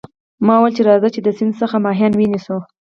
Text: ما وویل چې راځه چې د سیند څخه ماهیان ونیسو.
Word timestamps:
ما 0.45 0.55
وویل 0.57 0.73
چې 0.77 0.83
راځه 0.89 1.09
چې 1.15 1.19
د 1.23 1.27
سیند 1.37 1.53
څخه 1.61 1.75
ماهیان 1.85 2.13
ونیسو. 2.15 2.57